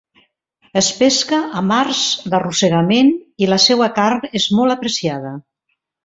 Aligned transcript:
Es 0.79 0.87
pesca 0.99 1.41
amb 1.59 1.75
arts 1.79 1.99
d'arrossegament 2.33 3.11
i 3.47 3.49
la 3.51 3.59
seua 3.67 3.89
carn 3.99 4.25
és 4.41 4.47
molt 4.61 4.75
apreciada. 4.77 5.35